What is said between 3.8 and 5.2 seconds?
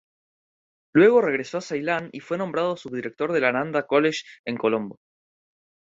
College en Colombo.